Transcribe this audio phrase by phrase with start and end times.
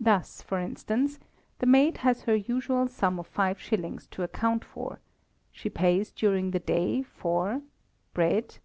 [0.00, 1.18] Thus, for instance,
[1.58, 4.98] the maid has her usual sum of five shillings to account for;
[5.52, 7.60] she pays during the day, for:
[8.16, 8.46] s.
[8.54, 8.60] d.